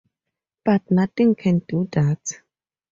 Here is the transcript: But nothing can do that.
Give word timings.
But 0.65 0.89
nothing 0.89 1.35
can 1.35 1.59
do 1.59 1.87
that. 1.91 2.41